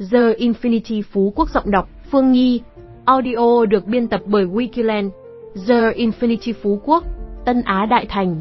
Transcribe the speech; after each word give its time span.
The 0.00 0.34
Infinity 0.38 1.02
Phú 1.12 1.32
Quốc 1.36 1.48
giọng 1.50 1.70
đọc 1.70 1.88
Phương 2.10 2.32
Nhi 2.32 2.60
Audio 3.04 3.64
được 3.70 3.86
biên 3.86 4.08
tập 4.08 4.20
bởi 4.26 4.44
Wikiland. 4.44 5.10
The 5.68 5.80
Infinity 5.80 6.52
Phú 6.62 6.80
Quốc 6.84 7.04
Tân 7.44 7.62
Á 7.64 7.86
Đại 7.90 8.06
Thành. 8.08 8.40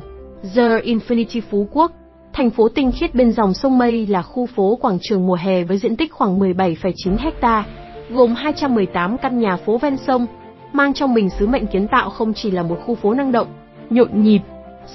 The 0.56 0.80
Infinity 0.80 1.42
Phú 1.52 1.68
Quốc 1.72 1.92
Thành 2.34 2.50
phố 2.50 2.70
tinh 2.70 2.92
khiết 2.92 3.16
bên 3.16 3.32
dòng 3.32 3.54
sông 3.54 3.78
Mây 3.78 4.08
là 4.08 4.22
khu 4.22 4.46
phố 4.46 4.78
quảng 4.82 4.98
trường 5.02 5.28
mùa 5.28 5.36
hè 5.36 5.64
với 5.64 5.78
diện 5.78 5.96
tích 5.96 6.12
khoảng 6.12 6.40
17,9 6.40 7.18
hecta, 7.18 7.66
gồm 8.10 8.36
218 8.36 9.18
căn 9.18 9.40
nhà 9.40 9.58
phố 9.66 9.78
ven 9.78 9.98
sông, 9.98 10.28
mang 10.74 10.94
trong 10.94 11.14
mình 11.14 11.30
sứ 11.30 11.48
mệnh 11.48 11.68
kiến 11.68 11.88
tạo 11.88 12.10
không 12.10 12.34
chỉ 12.34 12.52
là 12.52 12.64
một 12.64 12.78
khu 12.86 12.96
phố 12.96 13.14
năng 13.14 13.32
động, 13.32 13.48
nhộn 13.90 14.24
nhịp, 14.24 14.40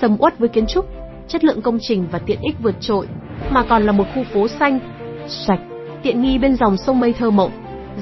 sầm 0.00 0.16
uất 0.18 0.38
với 0.38 0.48
kiến 0.48 0.66
trúc, 0.66 0.86
chất 1.28 1.44
lượng 1.44 1.62
công 1.62 1.78
trình 1.80 2.06
và 2.10 2.18
tiện 2.18 2.38
ích 2.40 2.56
vượt 2.62 2.74
trội, 2.80 3.06
mà 3.50 3.64
còn 3.68 3.82
là 3.82 3.92
một 3.92 4.04
khu 4.14 4.24
phố 4.32 4.48
xanh, 4.48 4.78
sạch, 5.28 5.60
tiện 6.04 6.22
nghi 6.22 6.38
bên 6.38 6.56
dòng 6.56 6.76
sông 6.76 7.00
Mây 7.00 7.12
thơ 7.12 7.30
mộng. 7.30 7.50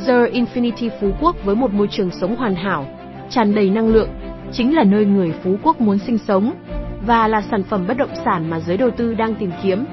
The 0.06 0.14
Infinity 0.14 0.90
Phú 1.00 1.10
Quốc 1.20 1.36
với 1.44 1.54
một 1.54 1.72
môi 1.72 1.88
trường 1.90 2.10
sống 2.20 2.36
hoàn 2.36 2.54
hảo, 2.54 2.86
tràn 3.30 3.54
đầy 3.54 3.70
năng 3.70 3.88
lượng, 3.88 4.08
chính 4.52 4.74
là 4.74 4.84
nơi 4.84 5.04
người 5.04 5.32
Phú 5.44 5.56
Quốc 5.62 5.80
muốn 5.80 5.98
sinh 5.98 6.18
sống 6.18 6.52
và 7.06 7.28
là 7.28 7.42
sản 7.42 7.62
phẩm 7.62 7.84
bất 7.88 7.96
động 7.96 8.14
sản 8.24 8.50
mà 8.50 8.60
giới 8.60 8.76
đầu 8.76 8.90
tư 8.90 9.14
đang 9.14 9.34
tìm 9.34 9.50
kiếm. 9.62 9.84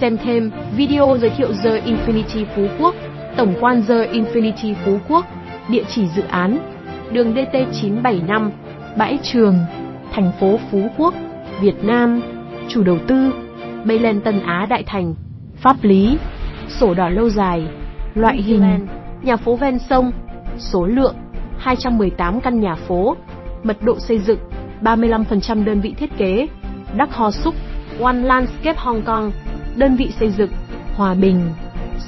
Xem 0.00 0.16
thêm 0.24 0.50
video 0.76 1.16
giới 1.20 1.30
thiệu 1.30 1.48
The 1.64 1.80
Infinity 1.80 2.44
Phú 2.56 2.66
Quốc, 2.78 2.94
tổng 3.36 3.54
quan 3.60 3.82
The 3.88 4.12
Infinity 4.12 4.74
Phú 4.84 4.98
Quốc, 5.08 5.26
địa 5.68 5.84
chỉ 5.88 6.08
dự 6.16 6.22
án, 6.22 6.58
đường 7.12 7.34
DT 7.34 7.54
975, 7.72 8.50
Bãi 8.98 9.18
Trường, 9.22 9.54
thành 10.12 10.32
phố 10.40 10.58
Phú 10.70 10.88
Quốc, 10.98 11.14
Việt 11.60 11.84
Nam, 11.84 12.22
chủ 12.68 12.82
đầu 12.84 12.98
tư, 13.06 13.32
Bayland 13.84 14.24
Tân 14.24 14.40
Á 14.40 14.66
Đại 14.70 14.82
Thành, 14.86 15.14
pháp 15.56 15.76
lý, 15.82 16.16
sổ 16.80 16.94
đỏ 16.94 17.08
lâu 17.08 17.30
dài, 17.30 17.66
loại 18.14 18.42
hình, 18.42 18.86
nhà 19.22 19.36
phố 19.36 19.56
ven 19.56 19.78
sông, 19.78 20.12
số 20.58 20.86
lượng, 20.86 21.16
218 21.58 22.40
căn 22.40 22.60
nhà 22.60 22.74
phố, 22.74 23.16
mật 23.62 23.76
độ 23.82 23.98
xây 23.98 24.18
dựng, 24.18 24.38
35% 24.82 25.64
đơn 25.64 25.80
vị 25.80 25.94
thiết 25.98 26.10
kế, 26.18 26.48
Đắc 26.96 27.12
Ho 27.12 27.30
Súc, 27.30 27.54
One 28.00 28.18
Landscape 28.18 28.78
Hong 28.78 29.02
Kong, 29.02 29.32
đơn 29.76 29.96
vị 29.96 30.10
xây 30.20 30.30
dựng, 30.30 30.50
Hòa 30.96 31.14
Bình, 31.14 31.50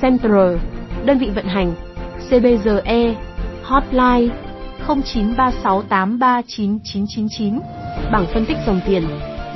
Central, 0.00 0.56
đơn 1.04 1.18
vị 1.18 1.30
vận 1.34 1.46
hành, 1.46 1.74
CBGE, 2.28 3.14
Hotline 3.62 4.34
0936839999, 4.86 7.60
bảng 8.12 8.26
phân 8.34 8.46
tích 8.46 8.56
dòng 8.66 8.80
tiền, 8.86 9.02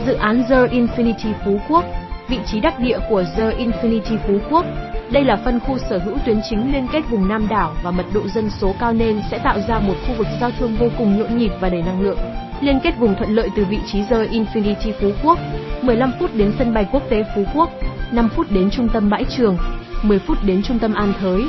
dự 0.06 0.14
án 0.14 0.44
The 0.48 0.66
Infinity 0.66 1.32
Phú 1.44 1.58
Quốc, 1.68 1.84
vị 2.28 2.38
trí 2.46 2.60
đắc 2.60 2.80
địa 2.80 2.98
của 3.08 3.24
The 3.36 3.50
Infinity 3.50 4.18
Phú 4.26 4.38
Quốc. 4.50 4.64
Đây 5.12 5.24
là 5.24 5.36
phân 5.44 5.60
khu 5.60 5.78
sở 5.78 5.98
hữu 5.98 6.18
tuyến 6.26 6.40
chính 6.50 6.72
liên 6.72 6.86
kết 6.92 7.00
vùng 7.10 7.28
Nam 7.28 7.48
đảo 7.48 7.76
và 7.82 7.90
mật 7.90 8.06
độ 8.14 8.28
dân 8.34 8.50
số 8.50 8.74
cao 8.80 8.92
nên 8.92 9.20
sẽ 9.30 9.38
tạo 9.38 9.58
ra 9.68 9.78
một 9.78 9.94
khu 10.06 10.14
vực 10.18 10.26
giao 10.40 10.50
thương 10.58 10.76
vô 10.78 10.88
cùng 10.98 11.18
nhộn 11.18 11.38
nhịp 11.38 11.50
và 11.60 11.68
đầy 11.68 11.82
năng 11.82 12.00
lượng. 12.00 12.18
Liên 12.60 12.80
kết 12.82 12.94
vùng 12.98 13.14
thuận 13.14 13.30
lợi 13.30 13.48
từ 13.56 13.64
vị 13.64 13.78
trí 13.86 14.02
The 14.02 14.26
Infinity 14.26 14.92
Phú 15.00 15.10
Quốc, 15.22 15.38
15 15.82 16.12
phút 16.20 16.34
đến 16.34 16.52
sân 16.58 16.74
bay 16.74 16.86
quốc 16.92 17.02
tế 17.10 17.24
Phú 17.34 17.44
Quốc, 17.54 17.70
5 18.12 18.28
phút 18.36 18.46
đến 18.50 18.70
trung 18.70 18.88
tâm 18.92 19.10
bãi 19.10 19.24
trường, 19.36 19.56
10 20.02 20.18
phút 20.18 20.38
đến 20.44 20.62
trung 20.62 20.78
tâm 20.78 20.94
An 20.94 21.12
Thới, 21.20 21.44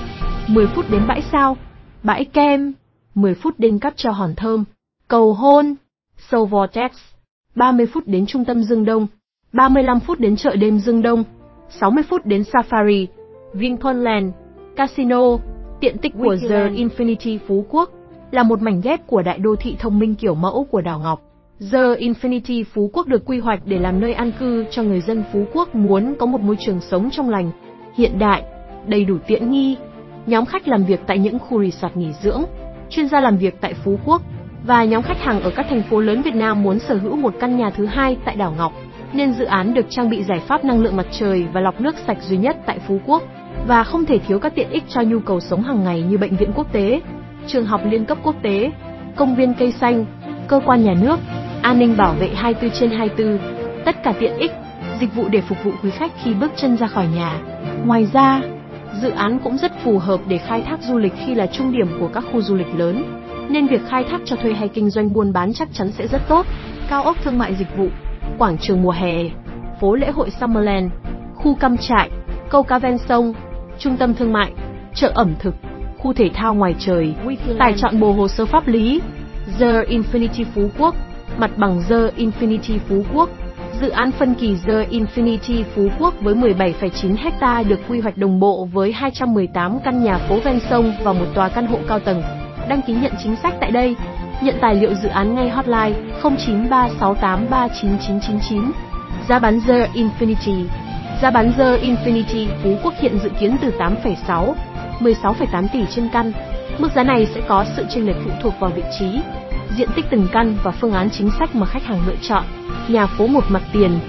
10 0.47 0.67
phút 0.67 0.85
đến 0.89 1.07
bãi 1.07 1.21
sao, 1.31 1.57
bãi 2.03 2.25
kem, 2.25 2.73
10 3.15 3.33
phút 3.33 3.59
đến 3.59 3.79
cắp 3.79 3.93
cho 3.95 4.11
hòn 4.11 4.35
thơm, 4.35 4.63
cầu 5.07 5.33
hôn, 5.33 5.75
sâu 6.29 6.45
vortex, 6.45 6.91
30 7.55 7.85
phút 7.93 8.03
đến 8.07 8.25
trung 8.25 8.45
tâm 8.45 8.63
Dương 8.63 8.85
Đông, 8.85 9.07
35 9.53 9.99
phút 9.99 10.19
đến 10.19 10.35
chợ 10.35 10.55
đêm 10.55 10.79
Dương 10.79 11.01
Đông, 11.01 11.23
60 11.69 12.03
phút 12.09 12.25
đến 12.25 12.41
Safari, 12.41 13.05
Vinpearland, 13.53 14.31
Casino, 14.75 15.37
tiện 15.79 15.97
tích 15.97 16.13
của 16.19 16.35
The 16.49 16.69
Infinity 16.69 17.37
Phú 17.47 17.65
Quốc, 17.69 17.89
là 18.31 18.43
một 18.43 18.61
mảnh 18.61 18.81
ghép 18.83 19.07
của 19.07 19.21
đại 19.21 19.39
đô 19.39 19.55
thị 19.55 19.75
thông 19.79 19.99
minh 19.99 20.15
kiểu 20.15 20.35
mẫu 20.35 20.67
của 20.71 20.81
đảo 20.81 20.99
Ngọc. 20.99 21.21
The 21.71 21.79
Infinity 21.79 22.63
Phú 22.73 22.89
Quốc 22.93 23.07
được 23.07 23.25
quy 23.25 23.39
hoạch 23.39 23.59
để 23.65 23.79
làm 23.79 23.99
nơi 23.99 24.13
an 24.13 24.31
cư 24.39 24.65
cho 24.71 24.83
người 24.83 25.01
dân 25.01 25.23
Phú 25.33 25.45
Quốc 25.53 25.75
muốn 25.75 26.15
có 26.19 26.25
một 26.25 26.41
môi 26.41 26.57
trường 26.59 26.81
sống 26.81 27.09
trong 27.11 27.29
lành, 27.29 27.51
hiện 27.95 28.19
đại, 28.19 28.43
đầy 28.87 29.05
đủ 29.05 29.17
tiện 29.27 29.51
nghi. 29.51 29.77
Nhóm 30.25 30.45
khách 30.45 30.67
làm 30.67 30.85
việc 30.85 30.99
tại 31.07 31.19
những 31.19 31.39
khu 31.39 31.63
resort 31.63 31.95
nghỉ 31.95 32.13
dưỡng, 32.21 32.43
chuyên 32.89 33.07
gia 33.07 33.21
làm 33.21 33.37
việc 33.37 33.61
tại 33.61 33.73
Phú 33.73 33.99
Quốc 34.05 34.21
và 34.67 34.83
nhóm 34.83 35.01
khách 35.01 35.19
hàng 35.19 35.41
ở 35.41 35.51
các 35.55 35.65
thành 35.69 35.83
phố 35.89 35.99
lớn 35.99 36.21
Việt 36.21 36.35
Nam 36.35 36.63
muốn 36.63 36.79
sở 36.79 36.95
hữu 36.95 37.15
một 37.15 37.33
căn 37.39 37.57
nhà 37.57 37.69
thứ 37.69 37.85
hai 37.85 38.17
tại 38.25 38.35
đảo 38.35 38.53
Ngọc, 38.57 38.73
nên 39.13 39.33
dự 39.33 39.45
án 39.45 39.73
được 39.73 39.85
trang 39.89 40.09
bị 40.09 40.23
giải 40.23 40.39
pháp 40.39 40.65
năng 40.65 40.79
lượng 40.79 40.95
mặt 40.95 41.05
trời 41.11 41.45
và 41.53 41.61
lọc 41.61 41.81
nước 41.81 41.95
sạch 42.07 42.17
duy 42.21 42.37
nhất 42.37 42.57
tại 42.65 42.79
Phú 42.87 42.99
Quốc 43.05 43.23
và 43.67 43.83
không 43.83 44.05
thể 44.05 44.19
thiếu 44.19 44.39
các 44.39 44.55
tiện 44.55 44.69
ích 44.69 44.83
cho 44.89 45.01
nhu 45.01 45.19
cầu 45.19 45.39
sống 45.39 45.63
hàng 45.63 45.83
ngày 45.83 46.01
như 46.01 46.17
bệnh 46.17 46.35
viện 46.35 46.51
quốc 46.55 46.73
tế, 46.73 47.01
trường 47.47 47.65
học 47.65 47.81
liên 47.85 48.05
cấp 48.05 48.17
quốc 48.23 48.35
tế, 48.41 48.71
công 49.15 49.35
viên 49.35 49.53
cây 49.53 49.71
xanh, 49.71 50.05
cơ 50.47 50.59
quan 50.65 50.83
nhà 50.83 50.93
nước, 51.01 51.19
an 51.61 51.79
ninh 51.79 51.97
bảo 51.97 52.13
vệ 52.13 52.29
24 52.35 52.79
trên 52.79 52.91
24, 52.91 53.39
tất 53.85 54.03
cả 54.03 54.13
tiện 54.19 54.37
ích, 54.37 54.51
dịch 54.99 55.15
vụ 55.15 55.27
để 55.29 55.41
phục 55.41 55.57
vụ 55.63 55.71
quý 55.83 55.89
khách 55.89 56.11
khi 56.23 56.33
bước 56.33 56.51
chân 56.55 56.77
ra 56.77 56.87
khỏi 56.87 57.07
nhà. 57.15 57.39
Ngoài 57.85 58.07
ra, 58.13 58.41
dự 59.01 59.09
án 59.09 59.39
cũng 59.39 59.57
rất 59.57 59.71
phù 59.83 59.99
hợp 59.99 60.19
để 60.27 60.37
khai 60.37 60.61
thác 60.61 60.79
du 60.81 60.97
lịch 60.97 61.13
khi 61.25 61.35
là 61.35 61.47
trung 61.47 61.71
điểm 61.71 61.87
của 61.99 62.09
các 62.13 62.23
khu 62.31 62.41
du 62.41 62.55
lịch 62.55 62.75
lớn, 62.75 63.21
nên 63.49 63.67
việc 63.67 63.81
khai 63.89 64.03
thác 64.03 64.21
cho 64.25 64.35
thuê 64.35 64.53
hay 64.53 64.67
kinh 64.67 64.89
doanh 64.89 65.13
buôn 65.13 65.33
bán 65.33 65.53
chắc 65.53 65.69
chắn 65.73 65.91
sẽ 65.91 66.07
rất 66.07 66.21
tốt. 66.27 66.45
Cao 66.89 67.03
ốc 67.03 67.17
thương 67.23 67.37
mại 67.37 67.55
dịch 67.55 67.77
vụ, 67.77 67.87
quảng 68.37 68.57
trường 68.57 68.81
mùa 68.83 68.91
hè, 68.91 69.13
phố 69.81 69.95
lễ 69.95 70.11
hội 70.11 70.29
Summerland, 70.29 70.91
khu 71.35 71.55
cắm 71.55 71.77
trại, 71.77 72.09
câu 72.49 72.63
cá 72.63 72.79
ven 72.79 72.97
sông, 72.97 73.33
trung 73.79 73.97
tâm 73.97 74.13
thương 74.13 74.33
mại, 74.33 74.51
chợ 74.95 75.11
ẩm 75.15 75.33
thực, 75.39 75.55
khu 75.97 76.13
thể 76.13 76.29
thao 76.33 76.53
ngoài 76.53 76.75
trời, 76.79 77.13
tài 77.59 77.73
chọn 77.77 77.99
bộ 77.99 78.11
hồ 78.11 78.27
sơ 78.27 78.45
pháp 78.45 78.67
lý, 78.67 79.01
The 79.59 79.83
Infinity 79.83 80.45
Phú 80.55 80.69
Quốc, 80.79 80.95
mặt 81.37 81.51
bằng 81.57 81.83
The 81.89 81.95
Infinity 82.17 82.77
Phú 82.87 83.03
Quốc. 83.13 83.29
Dự 83.81 83.89
án 83.89 84.11
phân 84.11 84.33
kỳ 84.35 84.55
The 84.67 84.85
Infinity 84.85 85.63
Phú 85.75 85.87
Quốc 85.99 86.13
với 86.21 86.35
17,9 86.35 87.15
hecta 87.17 87.63
được 87.63 87.79
quy 87.89 87.99
hoạch 87.99 88.17
đồng 88.17 88.39
bộ 88.39 88.67
với 88.73 88.91
218 88.91 89.79
căn 89.79 90.03
nhà 90.03 90.17
phố 90.17 90.39
ven 90.43 90.59
sông 90.69 90.93
và 91.03 91.13
một 91.13 91.25
tòa 91.33 91.49
căn 91.49 91.67
hộ 91.67 91.77
cao 91.87 91.99
tầng. 91.99 92.23
Đăng 92.69 92.81
ký 92.81 92.93
nhận 92.93 93.11
chính 93.23 93.35
sách 93.35 93.53
tại 93.59 93.71
đây. 93.71 93.95
Nhận 94.41 94.55
tài 94.61 94.75
liệu 94.75 94.93
dự 94.93 95.09
án 95.09 95.35
ngay 95.35 95.49
hotline 95.49 95.93
0936839999. 96.21 98.71
Giá 99.29 99.39
bán 99.39 99.61
The 99.67 99.87
Infinity 99.93 100.65
Giá 101.21 101.31
bán 101.31 101.53
The 101.57 101.77
Infinity 101.77 102.47
Phú 102.63 102.75
Quốc 102.83 102.93
hiện 102.99 103.19
dự 103.23 103.29
kiến 103.39 103.57
từ 103.61 103.71
8,6 103.79 104.53
16,8 104.99 105.67
tỷ 105.73 105.79
trên 105.95 106.09
căn. 106.13 106.31
Mức 106.79 106.89
giá 106.95 107.03
này 107.03 107.27
sẽ 107.35 107.41
có 107.47 107.65
sự 107.75 107.85
chênh 107.89 108.05
lệch 108.05 108.15
phụ 108.25 108.31
thuộc 108.41 108.53
vào 108.59 108.71
vị 108.75 108.83
trí, 108.99 109.19
diện 109.77 109.89
tích 109.95 110.05
từng 110.11 110.27
căn 110.31 110.57
và 110.63 110.71
phương 110.71 110.93
án 110.93 111.09
chính 111.09 111.29
sách 111.39 111.55
mà 111.55 111.65
khách 111.65 111.83
hàng 111.83 112.07
lựa 112.07 112.15
chọn. 112.21 112.43
Nhà 112.87 113.07
phố 113.07 113.27
một 113.27 113.43
mặt 113.49 113.63
tiền, 113.73 113.99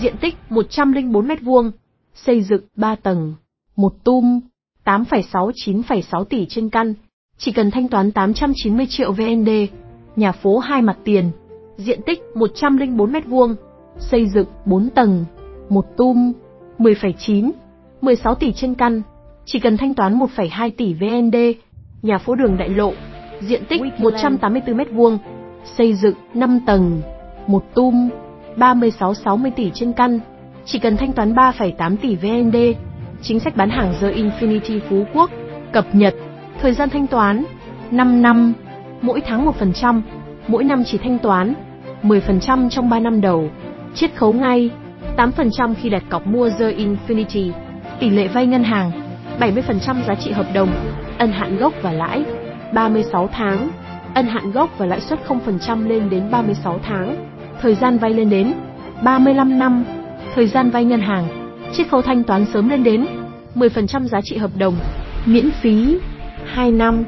diện 0.00 0.16
tích 0.20 0.34
104 0.50 1.28
m2, 1.28 1.70
xây 2.14 2.42
dựng 2.42 2.62
3 2.76 2.94
tầng, 2.94 3.34
một 3.76 3.92
tum, 4.04 4.40
8,6-9,6 4.84 6.24
tỷ 6.24 6.46
trên 6.46 6.70
căn, 6.70 6.94
chỉ 7.38 7.52
cần 7.52 7.70
thanh 7.70 7.88
toán 7.88 8.12
890 8.12 8.86
triệu 8.88 9.12
VND. 9.12 9.50
Nhà 10.16 10.32
phố 10.32 10.58
hai 10.58 10.82
mặt 10.82 10.96
tiền, 11.04 11.30
diện 11.76 12.00
tích 12.06 12.22
104 12.34 13.12
m2, 13.12 13.54
xây 13.98 14.28
dựng 14.28 14.46
4 14.66 14.90
tầng, 14.90 15.24
một 15.68 15.84
tum, 15.96 16.32
10,9, 16.78 17.50
16 18.00 18.34
tỷ 18.34 18.52
trên 18.52 18.74
căn, 18.74 19.02
chỉ 19.44 19.58
cần 19.58 19.76
thanh 19.76 19.94
toán 19.94 20.18
1,2 20.18 20.70
tỷ 20.76 20.94
VND. 20.94 21.36
Nhà 22.02 22.18
phố 22.18 22.34
đường 22.34 22.56
đại 22.56 22.68
lộ, 22.68 22.92
diện 23.40 23.62
tích 23.68 23.82
184 23.98 24.76
m2, 24.76 25.18
xây 25.76 25.94
dựng 25.94 26.14
5 26.34 26.60
tầng, 26.66 27.00
một 27.46 27.74
tum, 27.74 28.08
36-60 28.56 29.50
tỷ 29.56 29.70
trên 29.74 29.92
căn, 29.92 30.20
chỉ 30.64 30.78
cần 30.78 30.96
thanh 30.96 31.12
toán 31.12 31.34
3,8 31.34 31.96
tỷ 31.96 32.16
VND. 32.16 32.56
Chính 33.22 33.40
sách 33.40 33.56
bán 33.56 33.70
hàng 33.70 33.94
The 34.00 34.12
Infinity 34.12 34.80
Phú 34.88 35.04
Quốc, 35.14 35.30
cập 35.72 35.94
nhật, 35.94 36.14
thời 36.60 36.72
gian 36.72 36.90
thanh 36.90 37.06
toán, 37.06 37.44
5 37.90 38.22
năm, 38.22 38.52
mỗi 39.02 39.20
tháng 39.26 39.46
1%, 39.46 40.02
mỗi 40.48 40.64
năm 40.64 40.84
chỉ 40.84 40.98
thanh 40.98 41.18
toán, 41.18 41.54
10% 42.02 42.68
trong 42.70 42.90
3 42.90 43.00
năm 43.00 43.20
đầu, 43.20 43.50
chiết 43.94 44.14
khấu 44.14 44.32
ngay, 44.32 44.70
8% 45.16 45.74
khi 45.74 45.88
đặt 45.88 46.02
cọc 46.08 46.26
mua 46.26 46.50
The 46.58 46.72
Infinity, 46.72 47.50
tỷ 48.00 48.10
lệ 48.10 48.28
vay 48.28 48.46
ngân 48.46 48.64
hàng, 48.64 48.90
70% 49.40 50.04
giá 50.06 50.14
trị 50.14 50.30
hợp 50.30 50.46
đồng, 50.54 50.68
ân 51.18 51.32
hạn 51.32 51.56
gốc 51.56 51.72
và 51.82 51.92
lãi, 51.92 52.24
36 52.74 53.28
tháng, 53.32 53.68
ân 54.14 54.26
hạn 54.26 54.52
gốc 54.52 54.70
và 54.78 54.86
lãi 54.86 55.00
suất 55.00 55.18
0% 55.28 55.88
lên 55.88 56.10
đến 56.10 56.30
36 56.30 56.80
tháng, 56.82 57.26
thời 57.62 57.74
gian 57.74 57.98
vay 57.98 58.10
lên 58.10 58.30
đến 58.30 58.54
35 59.04 59.58
năm, 59.58 59.84
thời 60.34 60.46
gian 60.46 60.70
vay 60.70 60.84
ngân 60.84 61.00
hàng, 61.00 61.52
chiết 61.72 61.88
khấu 61.90 62.02
thanh 62.02 62.24
toán 62.24 62.44
sớm 62.52 62.68
lên 62.68 62.84
đến 62.84 63.06
10% 63.54 64.04
giá 64.04 64.20
trị 64.24 64.36
hợp 64.36 64.50
đồng, 64.56 64.74
miễn 65.26 65.50
phí 65.50 65.98
2 66.54 66.72
năm, 66.72 67.04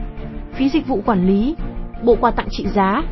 phí 0.54 0.68
dịch 0.68 0.86
vụ 0.86 1.02
quản 1.06 1.26
lý, 1.26 1.54
bộ 2.02 2.16
quà 2.20 2.30
tặng 2.30 2.48
trị 2.50 2.66
giá 2.74 3.02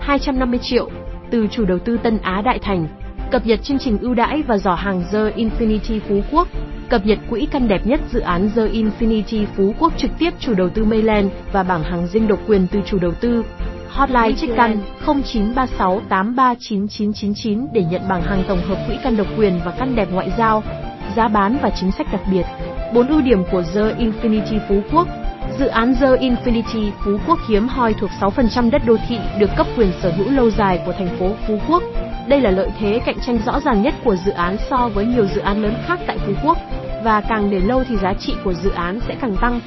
250 0.00 0.58
triệu 0.62 0.90
từ 1.30 1.46
chủ 1.50 1.64
đầu 1.64 1.78
tư 1.78 1.96
Tân 1.96 2.18
Á 2.22 2.42
Đại 2.42 2.58
Thành, 2.58 2.86
cập 3.30 3.46
nhật 3.46 3.62
chương 3.62 3.78
trình 3.78 3.98
ưu 3.98 4.14
đãi 4.14 4.42
và 4.42 4.58
giỏ 4.58 4.74
hàng 4.74 5.02
The 5.12 5.18
Infinity 5.18 6.00
Phú 6.08 6.20
Quốc 6.30 6.48
Cập 6.90 7.06
nhật 7.06 7.18
quỹ 7.30 7.48
căn 7.50 7.68
đẹp 7.68 7.86
nhất 7.86 8.00
dự 8.12 8.20
án 8.20 8.50
The 8.56 8.62
Infinity 8.62 9.46
Phú 9.56 9.74
Quốc 9.78 9.92
trực 9.98 10.10
tiếp 10.18 10.30
chủ 10.40 10.54
đầu 10.54 10.68
tư 10.68 10.84
Mayland 10.84 11.30
và 11.52 11.62
bảng 11.62 11.82
hàng 11.82 12.06
riêng 12.06 12.28
độc 12.28 12.38
quyền 12.46 12.66
từ 12.72 12.80
chủ 12.86 12.98
đầu 12.98 13.12
tư. 13.20 13.44
Hotline 13.88 14.32
trích 14.32 14.50
căn 14.56 14.78
0936839999 15.06 17.66
để 17.72 17.84
nhận 17.90 18.08
bảng 18.08 18.22
hàng 18.22 18.44
tổng 18.48 18.60
hợp 18.68 18.78
quỹ 18.86 18.96
căn 19.02 19.16
độc 19.16 19.26
quyền 19.36 19.60
và 19.64 19.72
căn 19.78 19.94
đẹp 19.94 20.08
ngoại 20.12 20.32
giao, 20.38 20.62
giá 21.16 21.28
bán 21.28 21.58
và 21.62 21.70
chính 21.70 21.92
sách 21.92 22.06
đặc 22.12 22.20
biệt. 22.30 22.44
Bốn 22.94 23.08
ưu 23.08 23.20
điểm 23.20 23.44
của 23.52 23.62
The 23.74 23.80
Infinity 23.80 24.58
Phú 24.68 24.80
Quốc 24.92 25.08
Dự 25.58 25.66
án 25.66 25.94
The 26.00 26.06
Infinity 26.06 26.90
Phú 27.04 27.10
Quốc 27.26 27.38
hiếm 27.48 27.68
hoi 27.68 27.94
thuộc 27.94 28.10
6% 28.20 28.70
đất 28.70 28.82
đô 28.86 28.96
thị 29.08 29.18
được 29.38 29.50
cấp 29.56 29.66
quyền 29.76 29.92
sở 30.02 30.12
hữu 30.16 30.30
lâu 30.30 30.50
dài 30.50 30.82
của 30.86 30.92
thành 30.92 31.16
phố 31.18 31.30
Phú 31.48 31.58
Quốc. 31.68 31.82
Đây 32.28 32.40
là 32.40 32.50
lợi 32.50 32.70
thế 32.78 33.00
cạnh 33.06 33.16
tranh 33.26 33.38
rõ 33.46 33.60
ràng 33.60 33.82
nhất 33.82 33.94
của 34.04 34.16
dự 34.26 34.32
án 34.32 34.56
so 34.70 34.88
với 34.94 35.06
nhiều 35.06 35.26
dự 35.34 35.40
án 35.40 35.62
lớn 35.62 35.74
khác 35.86 36.00
tại 36.06 36.18
Phú 36.18 36.32
Quốc, 36.44 36.58
và 37.04 37.20
càng 37.20 37.50
để 37.50 37.60
lâu 37.60 37.84
thì 37.88 37.96
giá 37.96 38.14
trị 38.14 38.34
của 38.44 38.52
dự 38.52 38.70
án 38.70 39.00
sẽ 39.08 39.16
càng 39.20 39.36
tăng. 39.40 39.60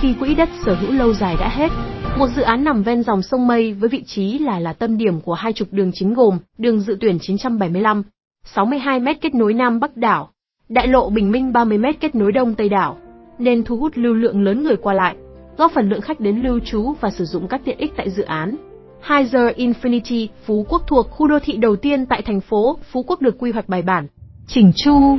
Khi 0.00 0.14
quỹ 0.20 0.34
đất 0.34 0.48
sở 0.66 0.74
hữu 0.74 0.92
lâu 0.92 1.14
dài 1.14 1.36
đã 1.40 1.48
hết, 1.48 1.72
một 2.18 2.28
dự 2.36 2.42
án 2.42 2.64
nằm 2.64 2.82
ven 2.82 3.02
dòng 3.02 3.22
sông 3.22 3.46
Mây 3.46 3.72
với 3.72 3.88
vị 3.88 4.02
trí 4.06 4.38
là 4.38 4.58
là 4.58 4.72
tâm 4.72 4.96
điểm 4.96 5.20
của 5.20 5.34
hai 5.34 5.52
trục 5.52 5.68
đường 5.72 5.90
chính 5.94 6.14
gồm 6.14 6.38
đường 6.58 6.80
dự 6.80 6.96
tuyển 7.00 7.18
975, 7.20 8.02
62 8.44 9.00
m 9.00 9.08
kết 9.20 9.34
nối 9.34 9.54
Nam 9.54 9.80
Bắc 9.80 9.96
đảo, 9.96 10.30
đại 10.68 10.88
lộ 10.88 11.10
Bình 11.10 11.30
Minh 11.30 11.52
30 11.52 11.78
m 11.78 11.84
kết 12.00 12.14
nối 12.14 12.32
Đông 12.32 12.54
Tây 12.54 12.68
đảo, 12.68 12.96
nên 13.38 13.64
thu 13.64 13.76
hút 13.76 13.92
lưu 13.94 14.14
lượng 14.14 14.42
lớn 14.42 14.62
người 14.62 14.76
qua 14.76 14.94
lại, 14.94 15.16
góp 15.56 15.72
phần 15.72 15.88
lượng 15.88 16.00
khách 16.00 16.20
đến 16.20 16.42
lưu 16.42 16.60
trú 16.64 16.92
và 17.00 17.10
sử 17.10 17.24
dụng 17.24 17.48
các 17.48 17.60
tiện 17.64 17.78
ích 17.78 17.92
tại 17.96 18.10
dự 18.10 18.22
án. 18.22 18.56
Heiser 19.02 19.56
Infinity 19.56 20.28
Phú 20.46 20.66
Quốc 20.68 20.82
thuộc 20.86 21.10
khu 21.10 21.26
đô 21.28 21.38
thị 21.38 21.56
đầu 21.56 21.76
tiên 21.76 22.06
tại 22.06 22.22
thành 22.22 22.40
phố 22.40 22.78
Phú 22.92 23.02
Quốc 23.06 23.20
được 23.20 23.36
quy 23.38 23.52
hoạch 23.52 23.68
bài 23.68 23.82
bản, 23.82 24.06
chỉnh 24.46 24.72
chu, 24.76 25.18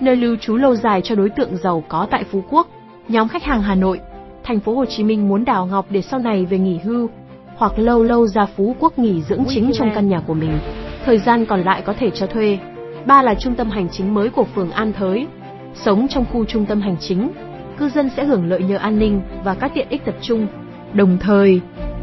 nơi 0.00 0.16
lưu 0.16 0.36
trú 0.40 0.56
lâu 0.56 0.76
dài 0.76 1.00
cho 1.04 1.14
đối 1.14 1.30
tượng 1.30 1.56
giàu 1.56 1.84
có 1.88 2.06
tại 2.10 2.24
Phú 2.24 2.42
Quốc. 2.50 2.68
Nhóm 3.08 3.28
khách 3.28 3.42
hàng 3.42 3.62
Hà 3.62 3.74
Nội, 3.74 4.00
thành 4.44 4.60
phố 4.60 4.74
Hồ 4.74 4.84
Chí 4.84 5.04
Minh 5.04 5.28
muốn 5.28 5.44
đào 5.44 5.66
ngọc 5.66 5.86
để 5.90 6.02
sau 6.02 6.20
này 6.20 6.44
về 6.44 6.58
nghỉ 6.58 6.78
hưu, 6.78 7.08
hoặc 7.56 7.78
lâu 7.78 8.02
lâu 8.02 8.26
ra 8.26 8.46
Phú 8.56 8.76
Quốc 8.80 8.98
nghỉ 8.98 9.22
dưỡng 9.22 9.44
chính 9.48 9.70
trong 9.74 9.90
căn 9.94 10.08
nhà 10.08 10.20
của 10.26 10.34
mình. 10.34 10.58
Thời 11.04 11.18
gian 11.18 11.46
còn 11.46 11.62
lại 11.62 11.82
có 11.84 11.94
thể 11.98 12.10
cho 12.10 12.26
thuê. 12.26 12.58
Ba 13.06 13.22
là 13.22 13.34
trung 13.34 13.54
tâm 13.54 13.70
hành 13.70 13.88
chính 13.88 14.14
mới 14.14 14.30
của 14.30 14.44
phường 14.44 14.70
An 14.70 14.92
Thới. 14.92 15.26
Sống 15.74 16.06
trong 16.10 16.24
khu 16.32 16.44
trung 16.44 16.66
tâm 16.66 16.80
hành 16.80 16.96
chính, 17.00 17.30
cư 17.78 17.88
dân 17.88 18.10
sẽ 18.16 18.24
hưởng 18.24 18.48
lợi 18.48 18.62
nhờ 18.62 18.76
an 18.76 18.98
ninh 18.98 19.20
và 19.44 19.54
các 19.54 19.70
tiện 19.74 19.88
ích 19.88 20.04
tập 20.04 20.14
trung. 20.22 20.46
Đồng 20.92 21.18
thời, 21.20 21.60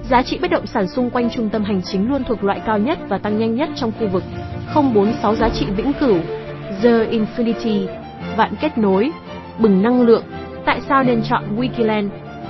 giá 0.09 0.21
trị 0.21 0.38
bất 0.41 0.51
động 0.51 0.68
sản 0.68 0.88
xung 0.88 1.09
quanh 1.09 1.29
trung 1.29 1.50
tâm 1.50 1.63
hành 1.63 1.81
chính 1.81 2.09
luôn 2.09 2.23
thuộc 2.23 2.44
loại 2.44 2.62
cao 2.65 2.79
nhất 2.79 3.00
và 3.09 3.18
tăng 3.18 3.39
nhanh 3.39 3.56
nhất 3.56 3.69
trong 3.75 3.91
khu 4.00 4.07
vực. 4.07 4.23
046 4.75 5.35
giá 5.35 5.50
trị 5.50 5.65
vĩnh 5.75 5.94
cửu, 6.00 6.18
The 6.83 7.06
Infinity, 7.06 7.88
vạn 8.38 8.53
kết 8.62 8.77
nối, 8.77 9.12
bừng 9.59 9.81
năng 9.81 10.01
lượng. 10.01 10.23
Tại 10.65 10.81
sao 10.89 11.03
nên 11.03 11.21
chọn 11.23 11.44
Wikiland? 11.57 12.09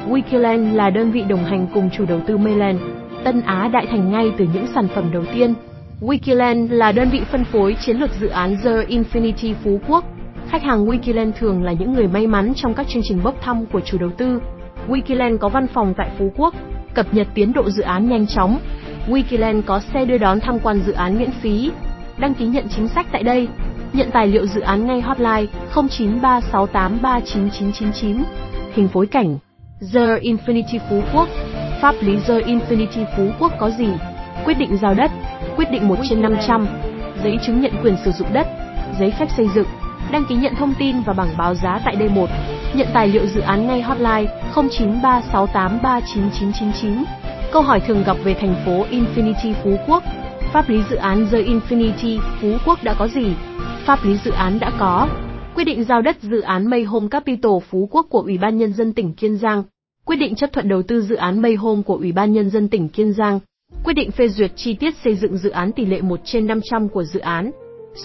Wikiland 0.09 0.75
là 0.75 0.89
đơn 0.89 1.11
vị 1.11 1.21
đồng 1.21 1.43
hành 1.43 1.67
cùng 1.73 1.89
chủ 1.89 2.05
đầu 2.05 2.19
tư 2.27 2.37
Mayland, 2.37 2.79
Tân 3.23 3.41
Á 3.41 3.69
Đại 3.73 3.87
Thành 3.91 4.11
ngay 4.11 4.31
từ 4.37 4.47
những 4.53 4.67
sản 4.75 4.87
phẩm 4.87 5.09
đầu 5.13 5.23
tiên. 5.33 5.53
Wikiland 6.01 6.67
là 6.71 6.91
đơn 6.91 7.09
vị 7.09 7.21
phân 7.31 7.43
phối 7.43 7.75
chiến 7.81 7.97
lược 7.97 8.09
dự 8.19 8.27
án 8.27 8.57
The 8.63 8.71
Infinity 8.71 9.53
Phú 9.63 9.79
Quốc. 9.87 10.05
Khách 10.51 10.63
hàng 10.63 10.85
Wikiland 10.85 11.31
thường 11.31 11.63
là 11.63 11.71
những 11.71 11.93
người 11.93 12.07
may 12.07 12.27
mắn 12.27 12.53
trong 12.55 12.73
các 12.73 12.87
chương 12.87 13.01
trình 13.05 13.23
bốc 13.23 13.35
thăm 13.41 13.65
của 13.65 13.81
chủ 13.81 13.97
đầu 13.97 14.09
tư. 14.17 14.41
Wikiland 14.87 15.37
có 15.37 15.49
văn 15.49 15.67
phòng 15.67 15.93
tại 15.97 16.09
Phú 16.19 16.31
Quốc, 16.37 16.53
cập 16.93 17.13
nhật 17.13 17.27
tiến 17.33 17.53
độ 17.53 17.69
dự 17.69 17.83
án 17.83 18.09
nhanh 18.09 18.27
chóng. 18.27 18.59
Wikiland 19.07 19.61
có 19.61 19.79
xe 19.79 20.05
đưa 20.05 20.17
đón 20.17 20.39
tham 20.39 20.59
quan 20.59 20.81
dự 20.85 20.91
án 20.91 21.19
miễn 21.19 21.31
phí. 21.31 21.71
Đăng 22.17 22.33
ký 22.33 22.45
nhận 22.45 22.65
chính 22.75 22.87
sách 22.87 23.07
tại 23.11 23.23
đây. 23.23 23.47
Nhận 23.93 24.11
tài 24.11 24.27
liệu 24.27 24.45
dự 24.45 24.61
án 24.61 24.87
ngay 24.87 25.01
hotline 25.01 25.45
0936839999. 25.73 28.23
Hình 28.73 28.87
phối 28.87 29.07
cảnh 29.07 29.37
The 29.93 30.17
Infinity 30.21 30.79
Phú 30.89 31.01
Quốc 31.13 31.29
Pháp 31.81 31.95
lý 32.01 32.17
The 32.27 32.39
Infinity 32.39 33.05
Phú 33.17 33.29
Quốc 33.39 33.53
có 33.59 33.69
gì? 33.69 33.89
Quyết 34.45 34.57
định 34.57 34.77
giao 34.77 34.93
đất, 34.93 35.11
quyết 35.57 35.71
định 35.71 35.87
1 35.87 35.95
trên 36.09 36.21
500, 36.21 36.67
giấy 37.23 37.37
chứng 37.45 37.61
nhận 37.61 37.71
quyền 37.83 37.95
sử 38.05 38.11
dụng 38.11 38.33
đất, 38.33 38.47
giấy 38.99 39.13
phép 39.19 39.27
xây 39.37 39.47
dựng, 39.55 39.67
đăng 40.11 40.25
ký 40.25 40.35
nhận 40.35 40.55
thông 40.55 40.73
tin 40.79 40.95
và 41.05 41.13
bảng 41.13 41.37
báo 41.37 41.55
giá 41.55 41.79
tại 41.85 41.95
D1, 41.95 42.27
nhận 42.73 42.87
tài 42.93 43.07
liệu 43.07 43.27
dự 43.27 43.41
án 43.41 43.67
ngay 43.67 43.81
hotline 43.81 44.25
0936839999. 44.53 47.03
Câu 47.51 47.61
hỏi 47.61 47.79
thường 47.79 48.03
gặp 48.05 48.17
về 48.23 48.33
thành 48.33 48.55
phố 48.65 48.85
Infinity 48.91 49.53
Phú 49.63 49.77
Quốc, 49.87 50.03
pháp 50.53 50.69
lý 50.69 50.83
dự 50.89 50.95
án 50.95 51.27
The 51.31 51.41
Infinity 51.41 52.19
Phú 52.41 52.47
Quốc 52.65 52.83
đã 52.83 52.95
có 52.99 53.07
gì? 53.07 53.33
Pháp 53.85 54.05
lý 54.05 54.17
dự 54.25 54.31
án 54.31 54.59
đã 54.59 54.71
có 54.79 55.07
quyết 55.55 55.63
định 55.63 55.83
giao 55.83 56.01
đất 56.01 56.17
dự 56.21 56.41
án 56.41 56.69
Mây 56.69 56.83
Home 56.83 57.07
Capital 57.11 57.51
Phú 57.69 57.89
Quốc 57.91 58.05
của 58.09 58.21
Ủy 58.21 58.37
ban 58.37 58.57
Nhân 58.57 58.73
dân 58.73 58.93
tỉnh 58.93 59.13
Kiên 59.13 59.37
Giang, 59.37 59.63
quyết 60.05 60.15
định 60.15 60.35
chấp 60.35 60.53
thuận 60.53 60.69
đầu 60.69 60.83
tư 60.83 61.01
dự 61.01 61.15
án 61.15 61.41
Mây 61.41 61.55
Home 61.55 61.81
của 61.81 61.95
Ủy 61.95 62.11
ban 62.11 62.33
Nhân 62.33 62.49
dân 62.49 62.69
tỉnh 62.69 62.89
Kiên 62.89 63.13
Giang, 63.13 63.39
quyết 63.83 63.93
định 63.93 64.11
phê 64.11 64.27
duyệt 64.27 64.51
chi 64.55 64.73
tiết 64.73 64.93
xây 65.03 65.15
dựng 65.15 65.37
dự 65.37 65.49
án 65.49 65.71
tỷ 65.71 65.85
lệ 65.85 66.01
1 66.01 66.19
trên 66.23 66.47
500 66.47 66.89
của 66.89 67.03
dự 67.03 67.19
án, 67.19 67.51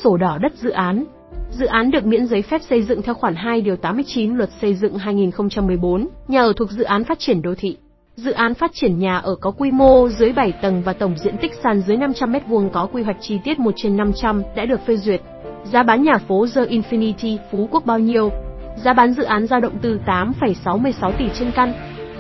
sổ 0.03 0.17
đỏ 0.17 0.39
đất 0.43 0.53
dự 0.57 0.71
án. 0.71 1.05
Dự 1.51 1.67
án 1.67 1.91
được 1.91 2.07
miễn 2.07 2.27
giấy 2.27 2.43
phép 2.43 2.61
xây 2.71 2.83
dựng 2.83 3.03
theo 3.03 3.15
khoản 3.15 3.35
2 3.35 3.61
điều 3.61 3.77
89 3.77 4.37
Luật 4.37 4.51
Xây 4.61 4.75
dựng 4.75 4.99
2014, 4.99 6.09
nhà 6.29 6.41
ở 6.41 6.53
thuộc 6.57 6.71
dự 6.71 6.85
án 6.85 7.05
phát 7.05 7.19
triển 7.19 7.43
đô 7.43 7.55
thị. 7.55 7.77
Dự 8.17 8.33
án 8.33 8.55
phát 8.55 8.71
triển 8.75 8.99
nhà 8.99 9.19
ở 9.19 9.37
có 9.41 9.51
quy 9.51 9.71
mô 9.71 10.09
dưới 10.09 10.33
7 10.33 10.53
tầng 10.63 10.83
và 10.85 10.93
tổng 10.93 11.15
diện 11.25 11.37
tích 11.41 11.53
sàn 11.63 11.81
dưới 11.81 11.97
500 11.97 12.33
m2 12.33 12.69
có 12.69 12.87
quy 12.87 13.03
hoạch 13.03 13.17
chi 13.21 13.39
tiết 13.45 13.59
1 13.59 13.71
trên 13.77 13.97
500 13.97 14.43
đã 14.57 14.65
được 14.65 14.87
phê 14.87 14.97
duyệt. 14.97 15.21
Giá 15.73 15.83
bán 15.83 16.03
nhà 16.03 16.19
phố 16.19 16.47
The 16.55 16.65
Infinity 16.65 17.39
Phú 17.51 17.69
Quốc 17.71 17.87
bao 17.87 17.99
nhiêu? 17.99 18.31
Giá 18.77 18.93
bán 18.93 19.13
dự 19.13 19.23
án 19.23 19.47
dao 19.47 19.61
động 19.61 19.79
từ 19.83 20.01
8,66 20.07 21.13
tỷ 21.19 21.25
trên 21.39 21.51
căn. 21.55 21.73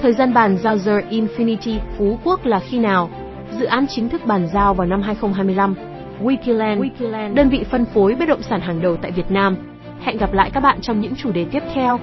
Thời 0.02 0.12
gian 0.12 0.34
bàn 0.34 0.58
giao 0.62 0.78
The 0.78 1.00
Infinity 1.10 1.78
Phú 1.98 2.18
Quốc 2.24 2.46
là 2.46 2.60
khi 2.60 2.78
nào? 2.78 3.10
Dự 3.58 3.64
án 3.64 3.86
chính 3.86 4.08
thức 4.08 4.26
bàn 4.26 4.48
giao 4.52 4.74
vào 4.74 4.86
năm 4.86 5.02
2025. 5.02 5.74
Wikiland, 6.22 6.80
Wikiland, 6.80 7.34
đơn 7.34 7.48
vị 7.48 7.64
phân 7.70 7.84
phối 7.84 8.14
bất 8.14 8.28
động 8.28 8.42
sản 8.42 8.60
hàng 8.60 8.82
đầu 8.82 8.96
tại 8.96 9.10
Việt 9.10 9.30
Nam. 9.30 9.56
Hẹn 10.00 10.18
gặp 10.18 10.32
lại 10.32 10.50
các 10.54 10.60
bạn 10.60 10.80
trong 10.80 11.00
những 11.00 11.14
chủ 11.14 11.32
đề 11.32 11.46
tiếp 11.52 11.62
theo. 11.74 11.98